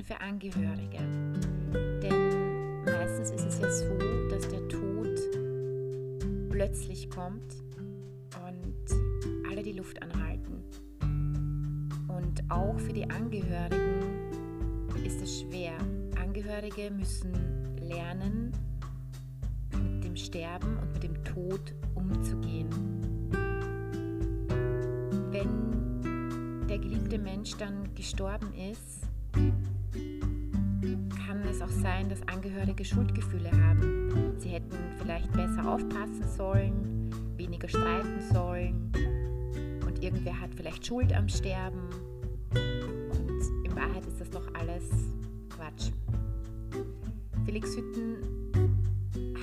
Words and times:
für 0.00 0.20
Angehörige. 0.20 0.98
Denn 2.02 2.84
meistens 2.84 3.30
ist 3.30 3.46
es 3.46 3.60
ja 3.60 3.70
so, 3.70 3.98
dass 4.30 4.48
der 4.48 4.66
Tod 4.68 5.18
plötzlich 6.50 7.10
kommt 7.10 7.56
und 8.46 9.50
alle 9.50 9.62
die 9.62 9.72
Luft 9.72 10.00
anhalten. 10.02 10.62
Und 12.08 12.50
auch 12.50 12.78
für 12.78 12.92
die 12.92 13.08
Angehörigen 13.10 14.02
ist 15.04 15.20
es 15.20 15.40
schwer. 15.40 15.72
Angehörige 16.20 16.90
müssen 16.90 17.32
lernen, 17.80 18.52
mit 19.72 20.04
dem 20.04 20.16
Sterben 20.16 20.78
und 20.78 20.92
mit 20.92 21.02
dem 21.02 21.24
Tod 21.24 21.74
umzugehen. 21.94 22.68
Wenn 25.30 26.66
der 26.68 26.78
geliebte 26.78 27.18
Mensch 27.18 27.56
dann 27.56 27.94
gestorben 27.94 28.52
ist, 28.54 29.11
es 31.52 31.60
auch 31.60 31.82
sein, 31.82 32.08
dass 32.08 32.26
Angehörige 32.28 32.82
Schuldgefühle 32.82 33.50
haben. 33.50 34.34
Sie 34.38 34.48
hätten 34.48 34.74
vielleicht 34.98 35.30
besser 35.32 35.68
aufpassen 35.68 36.24
sollen, 36.34 37.10
weniger 37.36 37.68
streiten 37.68 38.20
sollen 38.32 38.90
und 39.86 40.02
irgendwer 40.02 40.40
hat 40.40 40.54
vielleicht 40.54 40.86
Schuld 40.86 41.12
am 41.14 41.28
Sterben. 41.28 41.90
Und 42.54 43.66
in 43.66 43.76
Wahrheit 43.76 44.06
ist 44.06 44.18
das 44.18 44.30
doch 44.30 44.46
alles 44.54 44.84
Quatsch. 45.50 45.90
Felix 47.44 47.76
Hütten 47.76 48.16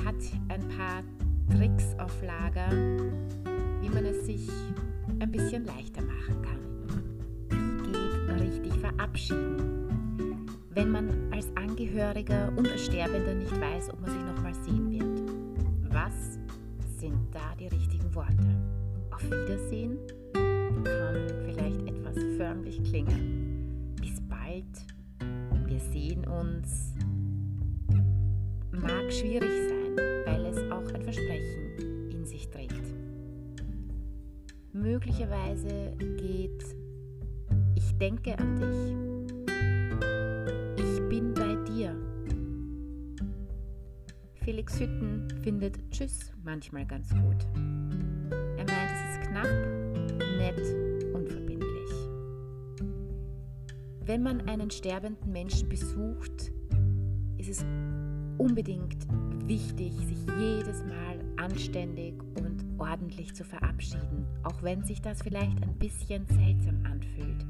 hat 0.03 0.15
ein 0.47 0.67
paar 0.69 1.03
Tricks 1.55 1.95
auf 1.99 2.23
Lager, 2.23 2.71
wie 3.81 3.89
man 3.89 4.05
es 4.05 4.25
sich 4.25 4.49
ein 5.19 5.31
bisschen 5.31 5.65
leichter 5.65 6.01
machen 6.01 6.41
kann. 6.41 6.59
Wie 7.49 7.91
geht 7.91 8.41
richtig 8.41 8.73
verabschieden, 8.79 9.69
wenn 10.71 10.91
man 10.91 11.09
als 11.31 11.47
Angehöriger 11.89 12.53
und 12.55 12.69
als 12.69 12.85
Sterbender 12.85 13.33
nicht 13.33 13.59
weiß, 13.59 13.89
ob 13.91 14.01
man 14.01 14.11
sich 14.11 14.21
nochmal 14.21 14.53
sehen 14.63 14.91
wird? 14.91 15.91
Was 15.91 16.37
sind 16.99 17.17
da 17.33 17.55
die 17.59 17.67
richtigen 17.67 18.13
Worte? 18.13 18.35
Auf 19.09 19.23
Wiedersehen 19.23 19.97
kann 20.33 21.27
vielleicht 21.45 21.81
etwas 21.87 22.15
förmlich 22.37 22.83
klingen. 22.83 23.95
Bis 23.99 24.21
bald, 24.21 24.65
wir 25.65 25.79
sehen 25.79 26.27
uns, 26.27 26.93
mag 28.71 29.11
schwierig 29.11 29.49
sein, 29.49 29.97
weil 30.25 30.45
es 30.45 30.71
auch 30.71 30.93
ein 30.93 31.01
Versprechen 31.01 32.11
in 32.11 32.23
sich 32.23 32.47
trägt. 32.49 32.93
Möglicherweise 34.73 35.95
geht 36.17 36.63
Ich 37.75 37.97
denke 37.97 38.37
an 38.37 38.59
dich. 38.59 39.08
Felix 44.49 44.79
Hütten 44.79 45.27
findet 45.43 45.77
Tschüss 45.91 46.31
manchmal 46.43 46.83
ganz 46.83 47.07
gut. 47.09 47.45
Er 48.57 48.65
meint, 48.65 48.91
es 48.91 49.11
ist 49.11 49.29
knapp, 49.29 49.45
nett, 50.39 50.59
unverbindlich. 51.13 51.91
Wenn 54.07 54.23
man 54.23 54.41
einen 54.49 54.71
sterbenden 54.71 55.31
Menschen 55.31 55.69
besucht, 55.69 56.51
ist 57.37 57.49
es 57.49 57.65
unbedingt 58.39 59.07
wichtig, 59.45 59.93
sich 59.93 60.25
jedes 60.39 60.83
Mal 60.83 61.23
anständig 61.37 62.15
und 62.39 62.65
ordentlich 62.79 63.35
zu 63.35 63.43
verabschieden, 63.43 64.25
auch 64.41 64.63
wenn 64.63 64.83
sich 64.83 64.99
das 64.99 65.21
vielleicht 65.21 65.61
ein 65.61 65.77
bisschen 65.77 66.25
seltsam 66.25 66.83
anfühlt. 66.87 67.45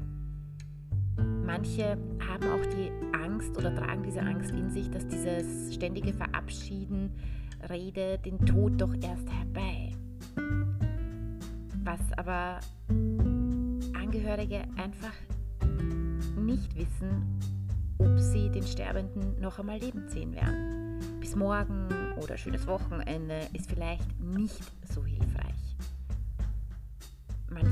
Manche 1.50 1.98
haben 2.28 2.48
auch 2.48 2.64
die 2.66 2.92
Angst 3.12 3.56
oder 3.58 3.74
tragen 3.74 4.04
diese 4.04 4.20
Angst 4.20 4.52
in 4.52 4.70
sich, 4.70 4.88
dass 4.88 5.04
dieses 5.08 5.74
ständige 5.74 6.12
Verabschieden 6.12 7.10
Rede 7.68 8.18
den 8.18 8.38
Tod 8.46 8.80
doch 8.80 8.94
erst 9.02 9.28
herbei. 9.28 9.90
Was 11.82 11.98
aber 12.16 12.60
Angehörige 14.00 14.62
einfach 14.76 15.12
nicht 16.38 16.72
wissen, 16.76 17.40
ob 17.98 18.16
sie 18.16 18.48
den 18.50 18.62
Sterbenden 18.62 19.40
noch 19.40 19.58
einmal 19.58 19.80
lebend 19.80 20.08
sehen 20.08 20.32
werden 20.32 21.00
bis 21.18 21.34
morgen 21.34 21.88
oder 22.22 22.36
schönes 22.36 22.64
Wochenende 22.68 23.40
ist 23.54 23.68
vielleicht 23.68 24.20
nicht 24.20 24.62
so 24.94 25.04
hilfreich. 25.04 25.59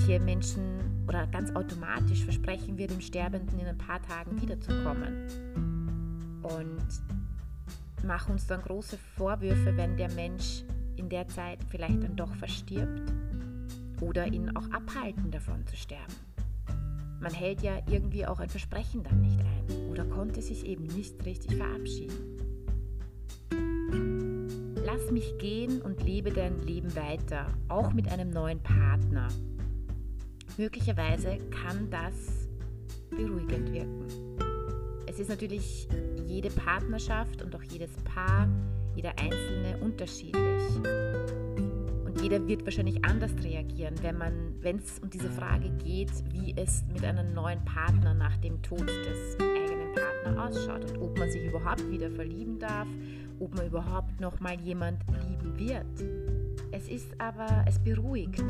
Manche 0.09 0.25
Menschen 0.25 1.05
oder 1.07 1.27
ganz 1.27 1.55
automatisch 1.55 2.25
versprechen 2.25 2.79
wir 2.79 2.87
dem 2.87 3.03
Sterbenden 3.03 3.59
in 3.59 3.67
ein 3.67 3.77
paar 3.77 4.01
Tagen 4.01 4.41
wiederzukommen 4.41 5.29
und 6.43 8.07
machen 8.07 8.33
uns 8.33 8.47
dann 8.47 8.63
große 8.63 8.97
Vorwürfe, 9.19 9.77
wenn 9.77 9.99
der 9.99 10.11
Mensch 10.13 10.65
in 10.97 11.11
der 11.11 11.29
Zeit 11.29 11.59
vielleicht 11.69 12.03
dann 12.03 12.17
doch 12.17 12.35
verstirbt 12.37 13.03
oder 14.01 14.27
ihn 14.27 14.49
auch 14.57 14.71
abhalten 14.71 15.31
davon 15.31 15.67
zu 15.67 15.77
sterben. 15.77 16.15
Man 17.21 17.35
hält 17.35 17.61
ja 17.61 17.83
irgendwie 17.91 18.25
auch 18.25 18.41
ein 18.41 18.49
Versprechen 18.49 19.03
dann 19.03 19.21
nicht 19.21 19.39
ein 19.39 19.91
oder 19.91 20.07
konnte 20.07 20.41
sich 20.41 20.65
eben 20.65 20.87
nicht 20.87 21.23
richtig 21.27 21.55
verabschieden. 21.55 22.39
Lass 24.87 25.11
mich 25.11 25.37
gehen 25.37 25.83
und 25.83 26.03
lebe 26.03 26.31
dein 26.31 26.63
Leben 26.63 26.97
weiter, 26.97 27.49
auch 27.69 27.93
mit 27.93 28.11
einem 28.11 28.31
neuen 28.31 28.63
Partner. 28.63 29.29
Möglicherweise 30.59 31.39
kann 31.51 31.89
das 31.89 32.49
beruhigend 33.11 33.73
wirken. 33.73 34.09
Es 35.07 35.21
ist 35.21 35.29
natürlich 35.29 35.87
jede 36.27 36.51
Partnerschaft 36.51 37.43
und 37.43 37.55
auch 37.55 37.63
jedes 37.63 37.93
Paar, 38.03 38.49
jeder 38.97 39.11
Einzelne 39.11 39.79
unterschiedlich. 39.81 40.63
Und 42.05 42.21
jeder 42.21 42.45
wird 42.49 42.65
wahrscheinlich 42.65 43.05
anders 43.05 43.31
reagieren, 43.43 43.95
wenn 44.03 44.79
es 44.79 44.99
um 44.99 45.09
diese 45.09 45.31
Frage 45.31 45.71
geht, 45.85 46.11
wie 46.33 46.53
es 46.57 46.83
mit 46.93 47.05
einem 47.05 47.33
neuen 47.35 47.65
Partner 47.65 48.13
nach 48.13 48.37
dem 48.39 48.61
Tod 48.61 48.89
des 48.89 49.39
eigenen 49.41 49.95
Partners 49.95 50.57
ausschaut 50.57 50.91
und 50.91 50.99
ob 50.99 51.19
man 51.19 51.31
sich 51.31 51.45
überhaupt 51.45 51.89
wieder 51.89 52.11
verlieben 52.11 52.59
darf 52.59 52.89
ob 53.41 53.55
man 53.55 53.67
überhaupt 53.67 54.21
noch 54.21 54.41
mal 54.41 54.59
jemand 54.61 54.99
lieben 55.29 55.59
wird. 55.59 55.87
Es 56.73 56.89
ist 56.89 57.09
aber, 57.19 57.65
es 57.67 57.79
beruhigt, 57.79 58.43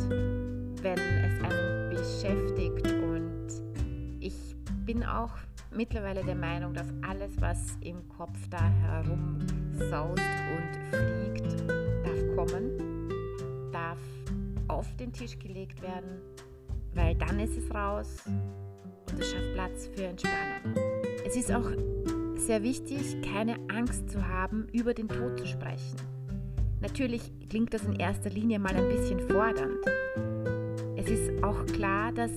wenn 0.83 0.99
es 0.99 1.43
einen 1.43 1.91
beschäftigt 1.91 2.93
und 2.93 3.47
ich 4.21 4.57
bin 4.85 5.05
auch 5.05 5.33
mittlerweile 5.75 6.25
der 6.25 6.35
Meinung, 6.35 6.75
dass 6.75 6.87
alles, 7.03 7.31
was 7.41 7.59
im 7.81 8.09
Kopf 8.09 8.39
da 8.51 8.63
herum 8.63 9.39
saust 9.75 10.23
und 10.57 10.79
fliegt, 10.91 11.61
darf 12.05 12.37
kommen, 12.37 13.09
darf 13.73 13.99
auf 14.69 14.87
den 14.97 15.13
Tisch 15.13 15.39
gelegt 15.39 15.83
werden, 15.83 16.21
weil 16.95 17.15
dann 17.17 17.41
ist 17.41 17.57
es 17.57 17.73
raus 17.75 18.17
und 18.27 19.21
es 19.21 19.31
schafft 19.31 19.55
Platz 19.55 19.89
für 19.95 20.05
Entspannung. 20.05 20.75
Es 21.27 21.37
ist 21.37 21.53
auch 21.53 21.71
sehr 22.37 22.63
wichtig, 22.63 23.21
keine 23.23 23.57
Angst 23.69 24.11
zu 24.11 24.27
haben, 24.27 24.69
über 24.73 24.95
den 24.95 25.09
Tod 25.09 25.39
zu 25.39 25.47
sprechen. 25.47 25.97
Natürlich 26.81 27.33
klingt 27.49 27.75
das 27.75 27.85
in 27.85 27.95
erster 27.95 28.31
Linie 28.31 28.59
mal 28.59 28.75
ein 28.75 28.89
bisschen 28.89 29.21
fordernd. 29.29 29.85
Es 31.11 31.21
ist 31.21 31.43
auch 31.43 31.65
klar, 31.65 32.13
dass 32.13 32.31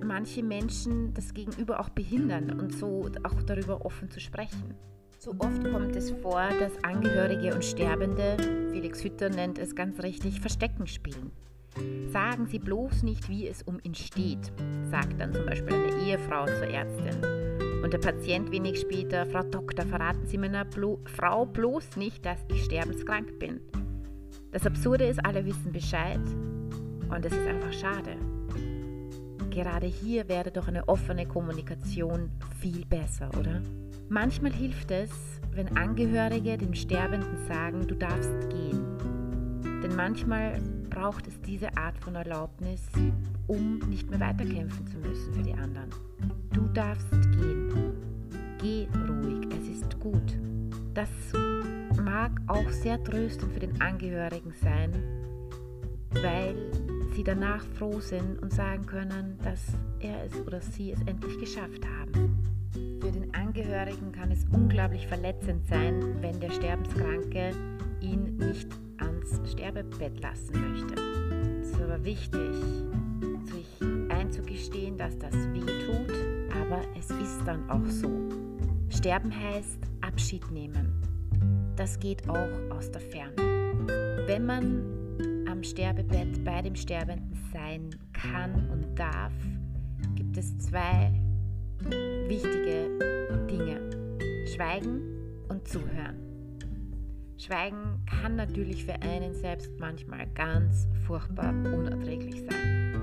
manche 0.00 0.44
Menschen 0.44 1.12
das 1.12 1.34
Gegenüber 1.34 1.80
auch 1.80 1.88
behindern 1.88 2.60
und 2.60 2.72
so 2.72 3.10
auch 3.24 3.42
darüber 3.42 3.84
offen 3.84 4.10
zu 4.10 4.20
sprechen. 4.20 4.74
So 5.18 5.32
oft 5.38 5.64
kommt 5.72 5.96
es 5.96 6.12
vor, 6.12 6.48
dass 6.60 6.84
Angehörige 6.84 7.52
und 7.52 7.64
Sterbende, 7.64 8.36
Felix 8.70 9.02
Hütter 9.02 9.28
nennt 9.28 9.58
es 9.58 9.74
ganz 9.74 10.00
richtig, 10.04 10.40
Verstecken 10.40 10.86
spielen. 10.86 11.32
Sagen 12.12 12.46
Sie 12.46 12.60
bloß 12.60 13.02
nicht, 13.02 13.28
wie 13.28 13.48
es 13.48 13.64
um 13.64 13.80
ihn 13.82 13.96
steht, 13.96 14.52
sagt 14.88 15.20
dann 15.20 15.32
zum 15.32 15.44
Beispiel 15.44 15.74
eine 15.74 16.04
Ehefrau 16.04 16.44
zur 16.46 16.68
Ärztin. 16.68 17.82
Und 17.82 17.92
der 17.92 17.98
Patient 17.98 18.52
wenig 18.52 18.78
später, 18.78 19.26
Frau 19.26 19.42
Doktor, 19.42 19.84
verraten 19.84 20.28
Sie 20.28 20.38
meiner 20.38 20.64
Blo 20.64 21.00
Frau 21.06 21.44
bloß 21.44 21.96
nicht, 21.96 22.24
dass 22.24 22.38
ich 22.48 22.62
sterbenskrank 22.66 23.40
bin. 23.40 23.60
Das 24.52 24.64
Absurde 24.64 25.06
ist, 25.06 25.26
alle 25.26 25.44
wissen 25.44 25.72
Bescheid 25.72 26.20
und 27.12 27.24
es 27.24 27.32
ist 27.32 27.46
einfach 27.46 27.72
schade. 27.72 28.16
Gerade 29.50 29.86
hier 29.86 30.28
wäre 30.28 30.50
doch 30.50 30.68
eine 30.68 30.88
offene 30.88 31.26
Kommunikation 31.26 32.30
viel 32.58 32.86
besser, 32.86 33.28
oder? 33.38 33.60
Manchmal 34.08 34.52
hilft 34.52 34.90
es, 34.90 35.10
wenn 35.54 35.76
Angehörige 35.76 36.56
dem 36.56 36.74
Sterbenden 36.74 37.36
sagen, 37.46 37.86
du 37.86 37.94
darfst 37.94 38.48
gehen. 38.50 38.82
Denn 39.82 39.94
manchmal 39.94 40.60
braucht 40.88 41.26
es 41.26 41.40
diese 41.42 41.76
Art 41.76 41.98
von 41.98 42.14
Erlaubnis, 42.14 42.80
um 43.46 43.78
nicht 43.88 44.10
mehr 44.10 44.20
weiterkämpfen 44.20 44.86
zu 44.86 44.98
müssen 44.98 45.34
für 45.34 45.42
die 45.42 45.54
anderen. 45.54 45.90
Du 46.52 46.62
darfst 46.68 47.10
gehen. 47.10 47.72
Geh 48.58 48.86
ruhig, 49.08 49.48
es 49.58 49.68
ist 49.68 50.00
gut. 50.00 50.38
Das 50.94 51.08
mag 52.02 52.32
auch 52.46 52.70
sehr 52.70 53.02
tröstend 53.02 53.52
für 53.52 53.60
den 53.60 53.80
Angehörigen 53.80 54.52
sein, 54.62 54.92
weil 56.22 56.54
sie 57.22 57.24
danach 57.24 57.64
froh 57.78 58.00
sind 58.00 58.42
und 58.42 58.52
sagen 58.52 58.84
können, 58.84 59.38
dass 59.44 59.60
er 60.00 60.24
es 60.24 60.44
oder 60.44 60.60
sie 60.60 60.90
es 60.90 61.00
endlich 61.02 61.38
geschafft 61.38 61.86
haben. 62.00 62.36
Für 63.00 63.12
den 63.12 63.32
Angehörigen 63.32 63.52
Angehörigen 63.52 64.10
kann 64.10 64.32
es 64.32 64.44
unglaublich 64.52 65.06
verletzend 65.06 65.64
sein, 65.68 66.16
wenn 66.20 66.40
der 66.40 66.50
Sterbenskranke 66.50 67.52
ihn 68.00 68.38
nicht 68.38 68.66
ans 68.98 69.40
Sterbebett 69.48 70.20
lassen 70.20 70.52
möchte. 70.52 70.94
Es 71.60 71.70
ist 71.70 71.80
aber 71.80 72.04
wichtig, 72.04 72.56
sich 73.44 73.88
einzugestehen, 74.08 74.98
dass 74.98 75.16
das 75.16 75.34
weh 75.52 75.60
tut, 75.60 76.12
aber 76.60 76.82
es 76.98 77.08
ist 77.08 77.44
dann 77.46 77.70
auch 77.70 77.86
so. 77.86 78.10
Sterben 78.88 79.32
heißt 79.32 79.78
Abschied 80.00 80.50
nehmen. 80.50 80.92
Das 81.76 82.00
geht 82.00 82.28
auch 82.28 82.76
aus 82.76 82.90
der 82.90 83.00
Ferne. 83.00 83.36
Wenn 84.26 84.44
man 84.44 84.91
am 85.52 85.62
Sterbebett 85.62 86.42
bei 86.44 86.62
dem 86.62 86.74
Sterbenden 86.74 87.36
sein 87.52 87.90
kann 88.14 88.70
und 88.70 88.98
darf, 88.98 89.34
gibt 90.14 90.38
es 90.38 90.56
zwei 90.58 91.12
wichtige 92.26 92.88
Dinge. 93.50 93.90
Schweigen 94.54 95.02
und 95.48 95.68
zuhören. 95.68 96.16
Schweigen 97.36 98.00
kann 98.06 98.36
natürlich 98.36 98.86
für 98.86 98.94
einen 99.02 99.34
selbst 99.34 99.70
manchmal 99.78 100.26
ganz 100.28 100.88
furchtbar 101.06 101.50
unerträglich 101.50 102.44
sein. 102.48 103.02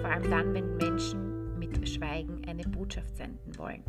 Vor 0.00 0.10
allem 0.10 0.30
dann, 0.30 0.52
wenn 0.52 0.76
Menschen 0.76 1.56
mit 1.60 1.88
Schweigen 1.88 2.42
eine 2.48 2.64
Botschaft 2.64 3.16
senden 3.16 3.56
wollen. 3.56 3.84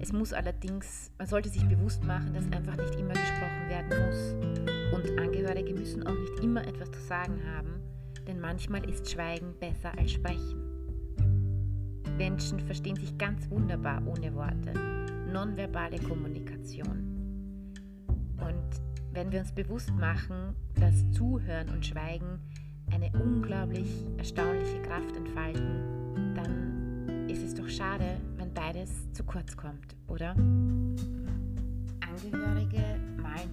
Es 0.00 0.14
muss 0.14 0.32
allerdings, 0.32 1.10
man 1.18 1.26
sollte 1.26 1.50
sich 1.50 1.64
bewusst 1.68 2.02
machen, 2.04 2.32
dass 2.32 2.44
einfach 2.44 2.76
nicht 2.76 2.98
immer 2.98 3.12
gesprochen 3.12 3.68
werden 3.68 4.06
muss. 4.06 4.75
Und 4.92 5.18
Angehörige 5.18 5.74
müssen 5.74 6.06
auch 6.06 6.14
nicht 6.14 6.40
immer 6.42 6.66
etwas 6.66 6.90
zu 6.90 7.00
sagen 7.00 7.40
haben, 7.44 7.80
denn 8.26 8.40
manchmal 8.40 8.88
ist 8.88 9.10
Schweigen 9.10 9.54
besser 9.58 9.96
als 9.98 10.12
Sprechen. 10.12 10.62
Menschen 12.16 12.60
verstehen 12.60 12.96
sich 12.96 13.16
ganz 13.18 13.50
wunderbar 13.50 14.02
ohne 14.06 14.34
Worte. 14.34 14.72
Nonverbale 15.32 15.98
Kommunikation. 15.98 17.14
Und 18.38 18.80
wenn 19.12 19.30
wir 19.32 19.40
uns 19.40 19.52
bewusst 19.52 19.90
machen, 19.94 20.54
dass 20.78 21.10
Zuhören 21.12 21.68
und 21.70 21.84
Schweigen 21.84 22.38
eine 22.92 23.10
unglaublich 23.20 23.88
erstaunliche 24.16 24.80
Kraft 24.82 25.16
entfalten, 25.16 26.34
dann 26.34 27.28
ist 27.28 27.42
es 27.42 27.54
doch 27.54 27.68
schade, 27.68 28.20
wenn 28.36 28.52
beides 28.54 29.12
zu 29.12 29.24
kurz 29.24 29.56
kommt, 29.56 29.96
oder? 30.06 30.30
Angehörige 32.00 32.84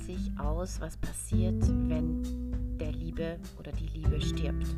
sich 0.05 0.31
aus, 0.37 0.81
was 0.81 0.97
passiert, 0.97 1.61
wenn 1.87 2.77
der 2.77 2.91
Liebe 2.91 3.37
oder 3.57 3.71
die 3.71 3.87
Liebe 3.87 4.19
stirbt, 4.19 4.75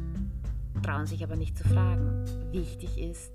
trauen 0.84 1.08
sich 1.08 1.24
aber 1.24 1.36
nicht 1.36 1.58
zu 1.58 1.64
fragen. 1.68 2.26
Wichtig 2.52 2.98
ist, 3.00 3.32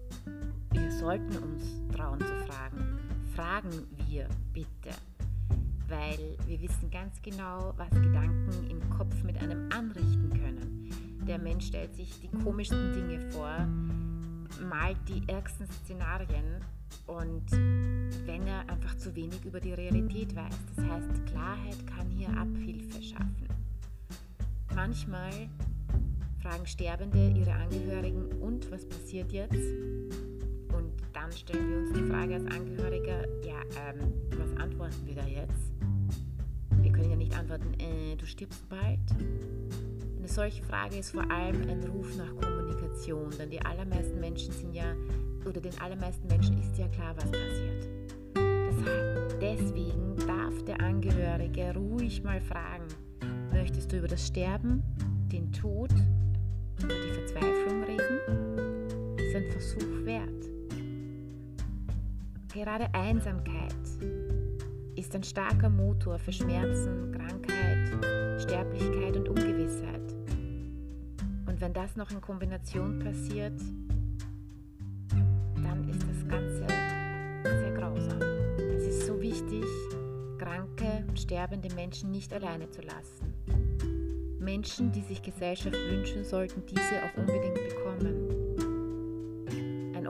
wir 0.72 0.92
sollten 0.92 1.36
uns 1.38 1.80
trauen 1.94 2.20
zu 2.20 2.46
fragen. 2.46 2.98
Fragen 3.34 3.86
wir 4.06 4.28
bitte. 4.52 4.96
Weil 5.88 6.36
wir 6.46 6.60
wissen 6.60 6.90
ganz 6.90 7.20
genau, 7.22 7.74
was 7.76 7.90
Gedanken 7.90 8.70
im 8.70 8.88
Kopf 8.90 9.22
mit 9.24 9.36
einem 9.42 9.68
anrichten 9.72 10.30
können. 10.30 10.90
Der 11.26 11.38
Mensch 11.38 11.66
stellt 11.66 11.94
sich 11.96 12.20
die 12.20 12.28
komischsten 12.44 12.92
Dinge 12.92 13.30
vor, 13.32 13.66
malt 14.68 14.98
die 15.08 15.28
ärgsten 15.28 15.66
Szenarien 15.66 16.64
und 17.06 17.50
wenn 18.26 18.46
er 18.46 18.68
einfach 18.68 18.96
zu 18.98 19.14
wenig 19.14 19.44
über 19.44 19.60
die 19.60 19.72
Realität 19.72 20.34
weiß. 20.34 20.54
Das 20.76 20.84
heißt, 20.84 21.26
Klarheit 21.26 21.86
kann 21.86 22.08
hier 22.10 22.28
Abhilfe 22.30 23.02
schaffen. 23.02 23.48
Manchmal 24.74 25.48
fragen 26.42 26.66
Sterbende 26.66 27.38
ihre 27.38 27.52
Angehörigen, 27.52 28.32
und 28.40 28.70
was 28.70 28.88
passiert 28.88 29.32
jetzt? 29.32 29.58
dann 31.30 31.32
stellen 31.32 31.70
wir 31.70 31.78
uns 31.78 31.92
die 31.92 32.10
Frage 32.10 32.34
als 32.34 32.46
Angehörige, 32.46 33.28
ja, 33.44 33.60
ähm, 33.78 34.12
was 34.36 34.60
antworten 34.60 35.06
wir 35.06 35.14
da 35.14 35.26
jetzt? 35.26 35.72
Wir 36.82 36.92
können 36.92 37.10
ja 37.10 37.16
nicht 37.16 37.36
antworten, 37.36 37.74
äh, 37.78 38.16
du 38.16 38.26
stirbst 38.26 38.68
bald. 38.68 38.98
Eine 40.18 40.28
solche 40.28 40.62
Frage 40.64 40.96
ist 40.96 41.10
vor 41.10 41.30
allem 41.30 41.68
ein 41.68 41.84
Ruf 41.84 42.16
nach 42.16 42.34
Kommunikation, 42.40 43.30
denn 43.38 43.50
die 43.50 43.60
allermeisten 43.60 44.18
Menschen 44.18 44.52
sind 44.52 44.74
ja, 44.74 44.94
oder 45.46 45.60
den 45.60 45.78
allermeisten 45.80 46.26
Menschen 46.28 46.58
ist 46.58 46.76
ja 46.78 46.88
klar, 46.88 47.14
was 47.16 47.30
passiert. 47.30 47.88
Deswegen 49.40 50.16
darf 50.26 50.62
der 50.64 50.80
Angehörige 50.80 51.74
ruhig 51.74 52.22
mal 52.22 52.40
fragen, 52.40 52.86
möchtest 53.52 53.92
du 53.92 53.98
über 53.98 54.08
das 54.08 54.26
Sterben, 54.26 54.82
den 55.32 55.50
Tod, 55.52 55.90
über 56.82 56.94
die 56.94 57.12
Verzweiflung 57.12 57.84
reden? 57.84 59.16
Ist 59.18 59.36
ein 59.36 59.50
Versuch 59.50 60.04
wert. 60.04 60.50
Gerade 62.52 62.92
Einsamkeit 62.94 63.74
ist 64.96 65.14
ein 65.14 65.22
starker 65.22 65.70
Motor 65.70 66.18
für 66.18 66.32
Schmerzen, 66.32 67.12
Krankheit, 67.12 68.42
Sterblichkeit 68.42 69.16
und 69.16 69.28
Ungewissheit. 69.28 70.14
Und 71.46 71.60
wenn 71.60 71.72
das 71.72 71.96
noch 71.96 72.10
in 72.10 72.20
Kombination 72.20 72.98
passiert, 72.98 73.60
sterbende 81.30 81.72
Menschen 81.76 82.10
nicht 82.10 82.32
alleine 82.32 82.68
zu 82.70 82.82
lassen. 82.82 83.32
Menschen, 84.40 84.90
die 84.90 85.02
sich 85.02 85.22
Gesellschaft 85.22 85.76
wünschen, 85.76 86.24
sollten 86.24 86.66
diese 86.66 87.04
auch 87.04 87.16
unbedingt 87.16 87.54
bekommen 87.54 88.40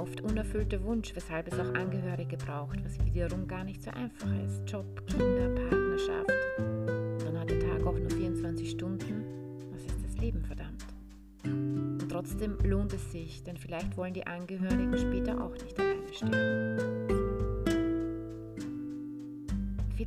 oft 0.00 0.22
unerfüllter 0.22 0.82
Wunsch, 0.84 1.14
weshalb 1.14 1.52
es 1.52 1.58
auch 1.58 1.74
Angehörige 1.74 2.38
braucht, 2.38 2.82
was 2.82 2.98
wiederum 3.04 3.46
gar 3.46 3.64
nicht 3.64 3.82
so 3.82 3.90
einfach 3.90 4.30
ist. 4.46 4.62
Job, 4.66 4.86
Kinder, 5.06 5.48
Partnerschaft. 5.68 6.30
Dann 6.56 7.38
hat 7.38 7.50
der 7.50 7.60
Tag 7.60 7.86
auch 7.86 7.98
nur 7.98 8.08
24 8.08 8.70
Stunden. 8.70 9.24
Was 9.72 9.82
ist 9.82 10.02
das 10.02 10.16
Leben, 10.16 10.42
verdammt? 10.42 10.86
Und 11.44 12.08
trotzdem 12.10 12.56
lohnt 12.64 12.94
es 12.94 13.12
sich, 13.12 13.42
denn 13.42 13.58
vielleicht 13.58 13.96
wollen 13.98 14.14
die 14.14 14.26
Angehörigen 14.26 14.96
später 14.96 15.38
auch 15.38 15.52
nicht 15.52 15.78
alleine 15.78 16.12
sterben. 16.14 16.99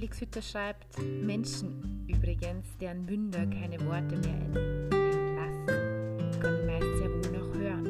Felix 0.03 0.19
Hütter 0.19 0.41
schreibt, 0.41 0.99
Menschen 0.99 2.03
übrigens, 2.09 2.67
deren 2.81 3.05
Münder 3.05 3.45
keine 3.45 3.79
Worte 3.85 4.17
mehr 4.17 4.35
entlassen, 4.35 4.89
können 6.41 6.65
meist 6.65 6.97
sehr 6.97 7.09
wohl 7.09 7.31
noch 7.31 7.55
hören 7.55 7.87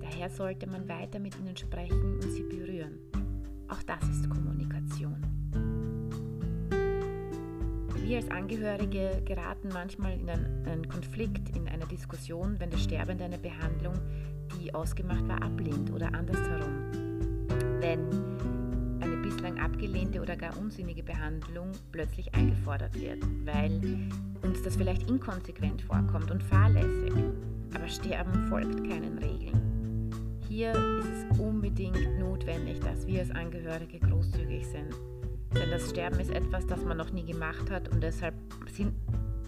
Daher 0.00 0.30
sollte 0.30 0.68
man 0.68 0.88
weiter 0.88 1.18
mit 1.18 1.36
ihnen 1.40 1.56
sprechen 1.56 2.20
und 2.20 2.30
sie 2.30 2.44
berühren. 2.44 3.00
Auch 3.66 3.82
das 3.82 4.08
ist 4.08 4.30
Kommunikation. 4.30 5.16
Wir 7.96 8.18
als 8.18 8.30
Angehörige 8.30 9.22
geraten 9.24 9.70
manchmal 9.72 10.20
in 10.20 10.30
einen 10.30 10.88
Konflikt, 10.88 11.56
in 11.56 11.66
eine 11.66 11.86
Diskussion, 11.86 12.60
wenn 12.60 12.70
der 12.70 12.78
Sterbende 12.78 13.24
eine 13.24 13.38
Behandlung, 13.38 13.94
die 14.60 14.72
ausgemacht 14.72 15.26
war, 15.26 15.42
ablehnt 15.42 15.92
oder 15.92 16.14
andersherum. 16.14 16.92
Wenn 17.80 18.31
bislang 19.42 19.58
abgelehnte 19.58 20.20
oder 20.20 20.36
gar 20.36 20.56
unsinnige 20.56 21.02
Behandlung 21.02 21.72
plötzlich 21.90 22.32
eingefordert 22.34 22.94
wird, 23.00 23.22
weil 23.44 23.80
uns 24.42 24.62
das 24.62 24.76
vielleicht 24.76 25.08
inkonsequent 25.10 25.82
vorkommt 25.82 26.30
und 26.30 26.42
fahrlässig. 26.42 27.12
Aber 27.74 27.88
Sterben 27.88 28.46
folgt 28.48 28.88
keinen 28.88 29.18
Regeln 29.18 29.72
hier 30.52 30.72
ist 30.72 31.30
es 31.30 31.38
unbedingt 31.38 32.18
notwendig, 32.18 32.78
dass 32.80 33.06
wir 33.06 33.20
als 33.20 33.30
Angehörige 33.30 33.98
großzügig 33.98 34.66
sind. 34.66 34.94
Denn 35.54 35.70
das 35.70 35.88
Sterben 35.88 36.20
ist 36.20 36.30
etwas, 36.30 36.66
das 36.66 36.84
man 36.84 36.98
noch 36.98 37.10
nie 37.10 37.24
gemacht 37.24 37.70
hat 37.70 37.88
und 37.88 38.02
deshalb 38.02 38.34
sind 38.70 38.92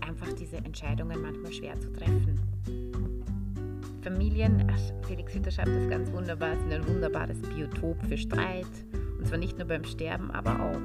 einfach 0.00 0.32
diese 0.32 0.56
Entscheidungen 0.56 1.20
manchmal 1.20 1.52
schwer 1.52 1.78
zu 1.78 1.92
treffen. 1.92 2.40
Familien, 4.00 4.66
Felix 5.06 5.34
Hütter 5.34 5.50
schreibt 5.50 5.76
das 5.76 5.90
ganz 5.90 6.10
wunderbar, 6.10 6.56
sind 6.56 6.72
ein 6.72 6.88
wunderbares 6.88 7.38
Biotop 7.42 8.02
für 8.06 8.16
Streit. 8.16 8.66
Und 9.24 9.28
zwar 9.28 9.38
nicht 9.38 9.56
nur 9.56 9.66
beim 9.66 9.84
Sterben, 9.84 10.30
aber 10.32 10.50
auch. 10.60 10.80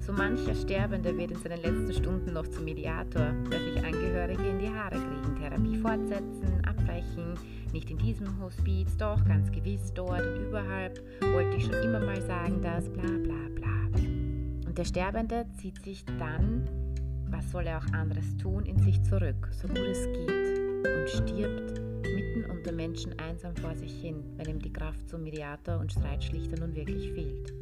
So 0.00 0.12
mancher 0.12 0.54
Sterbende 0.54 1.16
wird 1.16 1.30
in 1.30 1.38
seinen 1.38 1.62
letzten 1.62 1.94
Stunden 1.94 2.34
noch 2.34 2.46
zum 2.46 2.66
Mediator, 2.66 3.32
der 3.50 3.58
sich 3.58 3.82
Angehörige 3.82 4.46
in 4.46 4.58
die 4.58 4.68
Haare 4.68 4.96
kriegen, 4.96 5.34
Therapie 5.40 5.78
fortsetzen, 5.78 6.62
abbrechen, 6.66 7.32
nicht 7.72 7.90
in 7.90 7.96
diesem 7.96 8.38
Hospiz, 8.38 8.98
doch 8.98 9.24
ganz 9.24 9.50
gewiss 9.50 9.94
dort 9.94 10.26
und 10.26 10.46
überhalb 10.46 11.00
wollte 11.32 11.56
ich 11.56 11.64
schon 11.64 11.82
immer 11.82 12.00
mal 12.00 12.20
sagen, 12.20 12.60
dass 12.60 12.86
bla 12.90 13.02
bla 13.02 13.48
bla. 13.54 14.00
Und 14.66 14.76
der 14.76 14.84
Sterbende 14.84 15.46
zieht 15.56 15.82
sich 15.82 16.04
dann, 16.18 16.68
was 17.30 17.50
soll 17.50 17.66
er 17.66 17.78
auch 17.78 17.92
anderes 17.94 18.36
tun, 18.36 18.66
in 18.66 18.78
sich 18.78 19.02
zurück, 19.04 19.48
so 19.52 19.68
gut 19.68 19.78
es 19.78 20.04
geht, 20.04 20.58
und 20.84 21.08
stirbt 21.08 21.85
mitten 22.14 22.50
unter 22.50 22.72
Menschen 22.72 23.18
einsam 23.18 23.54
vor 23.56 23.74
sich 23.74 24.00
hin, 24.00 24.22
wenn 24.36 24.48
ihm 24.48 24.58
die 24.58 24.72
Kraft 24.72 25.08
zum 25.08 25.22
Mediator 25.22 25.78
und 25.78 25.92
Streitschlichter 25.92 26.58
nun 26.58 26.74
wirklich 26.74 27.12
fehlt. 27.12 27.52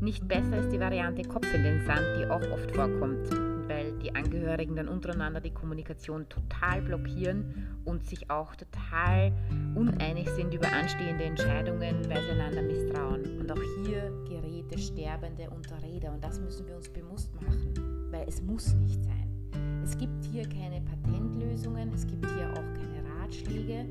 Nicht 0.00 0.26
besser 0.28 0.58
ist 0.58 0.70
die 0.70 0.80
Variante 0.80 1.22
Kopf 1.22 1.46
in 1.54 1.62
den 1.62 1.84
Sand, 1.86 2.04
die 2.18 2.26
auch 2.26 2.42
oft 2.52 2.70
vorkommt, 2.72 3.30
weil 3.68 3.92
die 3.98 4.14
Angehörigen 4.14 4.76
dann 4.76 4.88
untereinander 4.88 5.40
die 5.40 5.52
Kommunikation 5.52 6.28
total 6.28 6.82
blockieren 6.82 7.66
und 7.84 8.04
sich 8.04 8.30
auch 8.30 8.54
total 8.56 9.32
uneinig 9.74 10.28
sind 10.30 10.52
über 10.52 10.70
anstehende 10.72 11.24
Entscheidungen, 11.24 12.08
weil 12.08 12.22
sie 12.22 12.30
einander 12.30 12.62
misstrauen. 12.62 13.40
Und 13.40 13.50
auch 13.50 13.86
hier 13.86 14.12
gerät 14.28 14.44
Sterbende 14.78 15.48
unter 15.50 15.82
Räder 15.82 16.12
und 16.12 16.22
das 16.22 16.40
müssen 16.40 16.66
wir 16.66 16.76
uns 16.76 16.88
bewusst 16.88 17.34
machen, 17.40 18.10
weil 18.10 18.26
es 18.28 18.42
muss 18.42 18.74
nicht 18.74 19.02
sein. 19.02 19.34
Es 19.82 19.96
gibt 19.96 20.24
hier 20.24 20.42
keine 20.48 20.80
Patentlösungen, 20.80 21.92
es 21.92 22.06
gibt 22.06 22.26
hier 22.32 22.50
auch 22.50 22.74
keine 22.74 23.03
Ratschläge, 23.24 23.86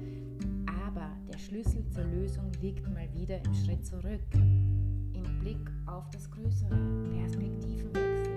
aber 0.86 1.10
der 1.28 1.40
Schlüssel 1.40 1.84
zur 1.90 2.04
Lösung 2.04 2.52
liegt 2.62 2.88
mal 2.94 3.12
wieder 3.16 3.44
im 3.44 3.54
Schritt 3.56 3.84
zurück, 3.84 4.22
im 4.36 5.40
Blick 5.40 5.72
auf 5.88 6.08
das 6.12 6.30
Größere, 6.30 6.75
Perspektivenwechsel. 7.18 8.34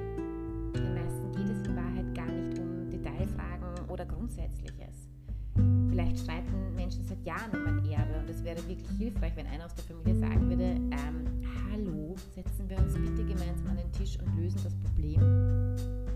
Den 0.74 0.94
meisten 0.94 1.32
geht 1.32 1.50
es 1.50 1.66
in 1.68 1.76
Wahrheit 1.76 2.14
gar 2.14 2.32
nicht 2.32 2.58
um 2.58 2.88
Detailfragen 2.88 3.90
oder 3.90 4.06
Grundsätzliches. 4.06 5.10
Vielleicht 5.90 6.18
streiten 6.18 6.74
Menschen 6.74 7.04
seit 7.04 7.22
Jahren 7.26 7.50
um 7.50 7.66
ein 7.66 7.90
Erbe 7.90 8.18
und 8.20 8.30
es 8.30 8.42
wäre 8.42 8.66
wirklich 8.66 8.88
hilfreich, 8.96 9.36
wenn 9.36 9.46
einer 9.48 9.66
aus 9.66 9.74
der 9.74 9.84
Familie 9.84 10.18
sagen 10.18 10.48
würde, 10.48 10.64
ähm, 10.64 11.42
hallo, 11.70 12.14
setzen 12.34 12.70
wir 12.70 12.78
uns 12.78 12.94
bitte 12.94 13.22
gemeinsam 13.22 13.68
an 13.68 13.76
den 13.76 13.92
Tisch 13.92 14.18
und 14.18 14.34
lösen 14.38 14.60
das 14.64 14.74
Problem. 14.76 15.20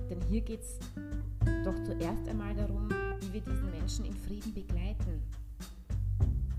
Denn 0.09 0.21
hier 0.31 0.41
geht 0.41 0.61
es 0.61 0.79
doch 1.65 1.79
zuerst 1.85 2.27
einmal 2.29 2.55
darum, 2.55 2.89
wir 3.33 3.41
diesen 3.41 3.71
Menschen 3.71 4.05
in 4.05 4.17
Frieden 4.17 4.53
begleiten. 4.53 5.23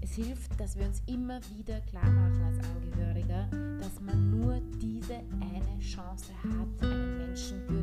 Es 0.02 0.14
hilft, 0.14 0.60
dass 0.60 0.78
wir 0.78 0.86
uns 0.86 1.02
immer 1.06 1.40
wieder 1.58 1.80
klar 1.82 2.10
machen 2.10 2.42
als 2.44 2.60
Angehöriger, 2.68 3.48
dass 3.80 4.00
man 4.02 4.40
nur 4.40 4.60
diese 4.82 5.16
eine 5.40 5.80
Chance 5.80 6.32
hat, 6.44 6.84
einen 6.84 7.18
Menschen 7.18 7.68
würdig 7.68 7.81